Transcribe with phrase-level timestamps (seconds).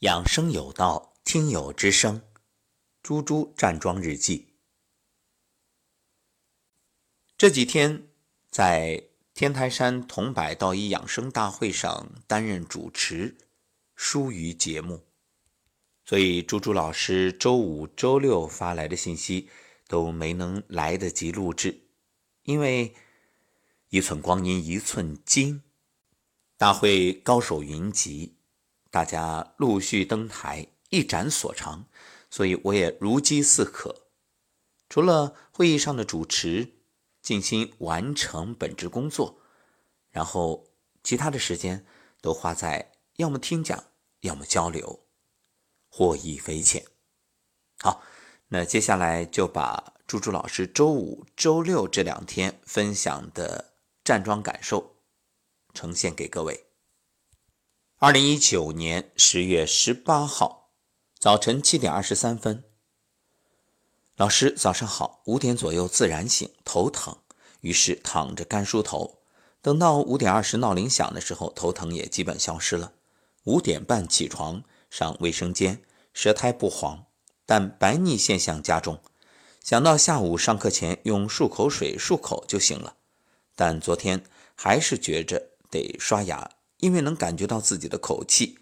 [0.00, 2.20] 养生有道，听友之声，
[3.02, 4.48] 猪猪站桩日记。
[7.38, 8.06] 这几天
[8.50, 13.38] 在天台山桐柏道医养生大会上担任主持，
[13.94, 15.06] 疏于节目，
[16.04, 19.48] 所以猪猪老师周五、周六发来的信息
[19.88, 21.88] 都没能来得及录制，
[22.42, 22.94] 因为
[23.88, 25.62] 一寸光阴一寸金，
[26.58, 28.35] 大会高手云集。
[28.96, 31.84] 大家陆续登台，一展所长，
[32.30, 34.06] 所以我也如饥似渴。
[34.88, 36.72] 除了会议上的主持，
[37.20, 39.38] 尽心完成本职工作，
[40.08, 40.68] 然后
[41.02, 41.84] 其他的时间
[42.22, 43.84] 都花在要么听讲，
[44.20, 45.04] 要么交流，
[45.90, 46.82] 获益匪浅。
[47.80, 48.02] 好，
[48.48, 54.96] 那接下来就把猪猪老师周五、周六这两天分享的站桩感受
[55.74, 56.65] 呈现给各位。
[57.98, 60.68] 二零一九年十月十八号
[61.18, 62.62] 早晨七点二十三分，
[64.16, 65.22] 老师早上好。
[65.24, 67.16] 五点左右自然醒，头疼，
[67.62, 69.22] 于是躺着干梳头。
[69.62, 72.92] 等到五点二十闹铃响的时候，头疼也基本消失了。
[73.44, 77.06] 五点半起床上卫生间，舌苔不黄，
[77.46, 79.00] 但白腻现象加重。
[79.64, 82.96] 想到下午上课前用漱口水漱口就行了，
[83.54, 84.22] 但昨天
[84.54, 86.50] 还是觉着得刷牙。
[86.86, 88.60] 因为能感觉到自己的口气，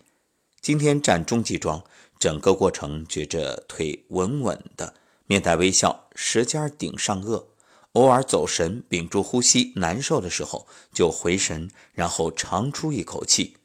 [0.62, 1.84] 今天站中级桩，
[2.18, 4.94] 整个过程觉着腿稳稳的，
[5.26, 7.44] 面带微笑，舌尖顶上颚，
[7.92, 13.58] 偶尔走神，屏住呼吸，难受的时候就回神，然后长出一口气。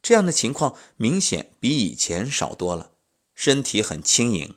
[0.00, 2.92] 这样的情况明显比以前少多了，
[3.34, 4.54] 身体很轻盈。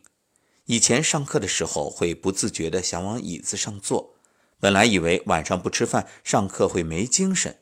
[0.65, 4.13] 以前上课的时候会不自觉地想往椅子上坐，
[4.59, 7.57] 本来以为晚上不吃饭上课会没精神。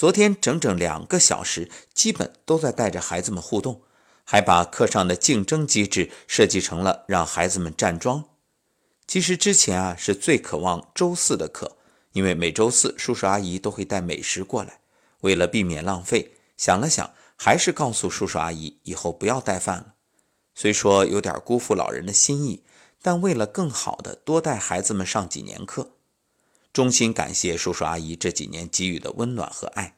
[0.00, 3.82] 昨天整整两个小时，基本都在带着孩子们互动，
[4.24, 8.24] 还把课上的竞争机制设计成了让孩子们站桩。
[9.06, 11.76] 其实之前啊是最渴望周四的课，
[12.12, 14.80] 因为每周四叔叔阿姨都会带美食过来。
[15.20, 19.96] 为了避免浪费，想了想，还是告诉叔叔阿姨以后不要带饭了。
[20.54, 22.64] 虽说有点辜负老人的心意，
[23.02, 25.90] 但为了更好的多带孩子们上几年课。
[26.72, 29.96] 衷心感谢叔叔阿姨这几年给予的温暖和爱。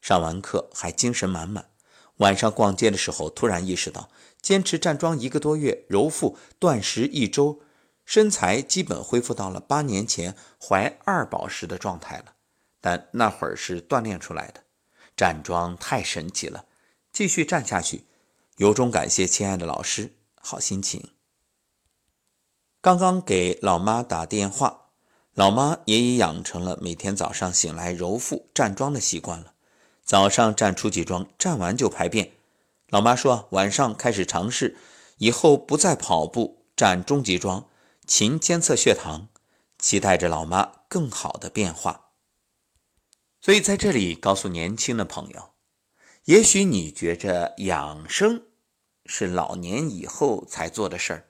[0.00, 1.70] 上完课还精神满满。
[2.18, 4.08] 晚上逛街的时候，突然意识到，
[4.40, 7.60] 坚持站桩一个多月，揉腹断食一周，
[8.06, 12.34] 身材基本恢复到了八年前怀二宝时的状态了。
[12.80, 14.62] 但那会儿是锻炼出来的。
[15.14, 16.64] 站桩太神奇了，
[17.12, 18.04] 继续站下去。
[18.56, 21.10] 由衷感谢亲爱的老师，好心情。
[22.80, 24.85] 刚刚给老妈打电话。
[25.36, 29.52] 老妈也已养成了每天早上醒来揉腹站桩的习惯了。
[30.02, 32.32] 早上站初级桩，站完就排便。
[32.88, 34.78] 老妈说，晚上开始尝试，
[35.18, 37.68] 以后不再跑步，站中级桩，
[38.06, 39.28] 勤监测血糖，
[39.78, 42.12] 期待着老妈更好的变化。
[43.42, 45.50] 所以在这里告诉年轻的朋友，
[46.24, 48.44] 也许你觉着养生
[49.04, 51.28] 是老年以后才做的事儿，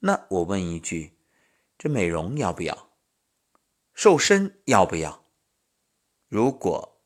[0.00, 1.16] 那我问一句，
[1.78, 2.90] 这美容要不要？
[3.94, 5.24] 瘦身要不要？
[6.28, 7.00] 如果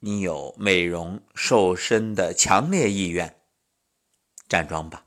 [0.00, 3.40] 你有美容瘦身的强烈意愿，
[4.46, 5.06] 站桩吧。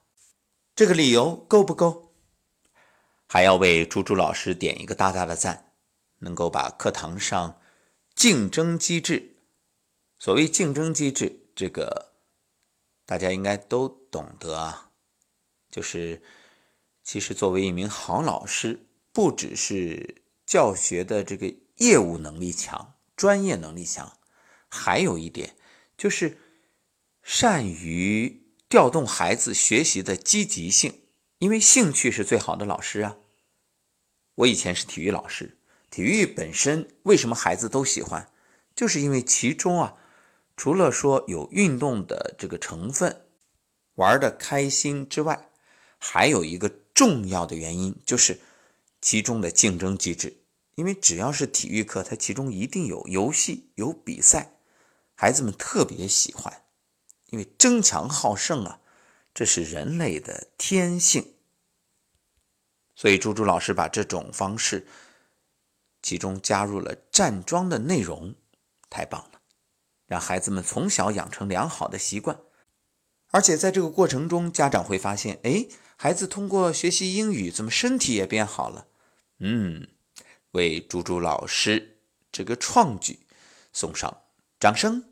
[0.75, 2.15] 这个理由够不够？
[3.27, 5.73] 还要为猪猪老师点一个大大的赞，
[6.17, 7.61] 能够把课堂上
[8.15, 9.37] 竞争机制，
[10.17, 12.13] 所谓竞争机制，这个
[13.05, 14.91] 大家应该都懂得啊。
[15.69, 16.23] 就是
[17.03, 20.20] 其实作为一名好老师，不只是。
[20.51, 24.17] 教学的这个业务能力强，专业能力强，
[24.67, 25.55] 还有一点
[25.97, 26.37] 就是
[27.23, 31.03] 善于调动孩子学习的积极性，
[31.37, 33.15] 因为兴趣是最好的老师啊。
[34.35, 35.57] 我以前是体育老师，
[35.89, 38.29] 体育本身为什么孩子都喜欢，
[38.75, 39.95] 就是因为其中啊，
[40.57, 43.25] 除了说有运动的这个成分，
[43.95, 45.49] 玩的开心之外，
[45.97, 48.41] 还有一个重要的原因就是
[48.99, 50.39] 其中的竞争机制。
[50.75, 54.53] 因为只要是体育课，它其中一定有游戏、有比赛，
[55.13, 56.63] 孩子们特别喜欢，
[57.27, 58.79] 因为争强好胜啊，
[59.33, 61.33] 这是人类的天性。
[62.95, 64.87] 所以猪猪老师把这种方式，
[66.01, 68.35] 其中加入了站桩的内容，
[68.89, 69.41] 太棒了，
[70.05, 72.39] 让孩子们从小养成良好的习惯，
[73.31, 75.67] 而且在这个过程中，家长会发现，哎，
[75.97, 78.87] 孩子通过学习英语，怎么身体也变好了？
[79.39, 79.87] 嗯。
[80.51, 81.99] 为猪猪老师
[82.31, 83.19] 这个创举
[83.73, 84.21] 送上
[84.59, 85.03] 掌声。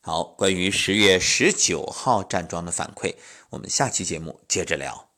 [0.00, 3.14] 好，关于十月十九号站桩的反馈，
[3.50, 5.11] 我们下期节目接着聊。